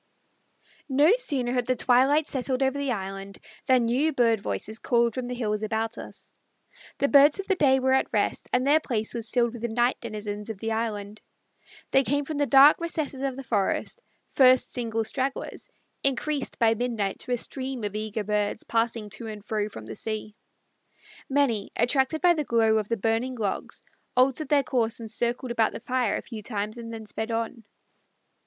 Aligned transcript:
No 0.89 1.13
sooner 1.15 1.53
had 1.53 1.67
the 1.67 1.75
twilight 1.75 2.25
settled 2.25 2.63
over 2.63 2.75
the 2.75 2.91
island 2.91 3.37
than 3.67 3.85
new 3.85 4.11
bird 4.11 4.39
voices 4.39 4.79
called 4.79 5.13
from 5.13 5.27
the 5.27 5.35
hills 5.35 5.61
about 5.61 5.99
us. 5.99 6.31
The 6.97 7.07
birds 7.07 7.39
of 7.39 7.45
the 7.45 7.53
day 7.53 7.79
were 7.79 7.93
at 7.93 8.11
rest, 8.11 8.49
and 8.51 8.65
their 8.65 8.79
place 8.79 9.13
was 9.13 9.29
filled 9.29 9.53
with 9.53 9.61
the 9.61 9.67
night 9.67 9.97
denizens 10.01 10.49
of 10.49 10.57
the 10.57 10.71
island. 10.71 11.21
They 11.91 12.01
came 12.01 12.23
from 12.25 12.37
the 12.39 12.47
dark 12.47 12.77
recesses 12.81 13.21
of 13.21 13.35
the 13.35 13.43
forests, 13.43 14.01
first 14.31 14.73
single 14.73 15.03
stragglers, 15.03 15.69
increased 16.03 16.57
by 16.57 16.73
midnight 16.73 17.19
to 17.19 17.31
a 17.33 17.37
stream 17.37 17.83
of 17.83 17.93
eager 17.95 18.23
birds, 18.23 18.63
passing 18.63 19.11
to 19.11 19.27
and 19.27 19.45
fro 19.45 19.69
from 19.69 19.85
the 19.85 19.93
sea. 19.93 20.35
Many, 21.29 21.71
attracted 21.75 22.21
by 22.23 22.33
the 22.33 22.43
glow 22.43 22.79
of 22.79 22.89
the 22.89 22.97
burning 22.97 23.35
logs, 23.35 23.83
altered 24.17 24.49
their 24.49 24.63
course 24.63 24.99
and 24.99 25.11
circled 25.11 25.51
about 25.51 25.73
the 25.73 25.79
fire 25.79 26.17
a 26.17 26.23
few 26.23 26.41
times 26.41 26.75
and 26.79 26.91
then 26.91 27.05
sped 27.05 27.29
on. 27.29 27.65